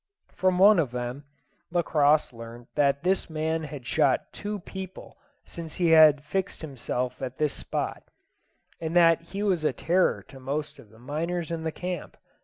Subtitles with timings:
[0.33, 1.25] From one of them
[1.69, 7.37] Lacosse learnt that this man had shot two people since he had fixed himself at
[7.37, 8.01] this spot,
[8.79, 12.17] and that he was a terror to most of the miners in the camp.